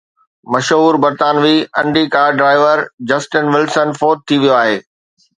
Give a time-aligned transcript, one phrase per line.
[0.53, 2.79] مشهور برطانوي Indy car driver
[3.11, 4.77] Justin Wilson فوت ٿي ويو آهي